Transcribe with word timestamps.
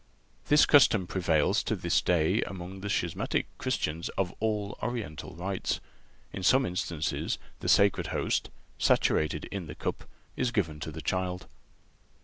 This 0.47 0.65
custom 0.65 1.05
prevails 1.05 1.61
to 1.61 1.75
this 1.75 2.01
day 2.01 2.41
among 2.41 2.79
the 2.81 2.89
schismatic 2.89 3.45
Christians 3.59 4.09
of 4.17 4.33
all 4.39 4.75
Oriental 4.81 5.35
rites. 5.35 5.79
In 6.33 6.41
some 6.41 6.65
instances 6.65 7.37
the 7.59 7.69
Sacred 7.69 8.07
Host, 8.07 8.49
saturated 8.79 9.45
in 9.51 9.67
the 9.67 9.75
cup, 9.75 10.05
is 10.35 10.49
given 10.49 10.79
to 10.79 10.91
the 10.91 11.03
child. 11.03 11.45